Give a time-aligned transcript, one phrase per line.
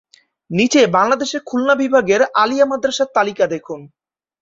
[0.51, 3.79] নিচে বাংলাদেশের খুলনা বিভাগের আলিয়া মাদ্রাসার তালিকা দেখুন।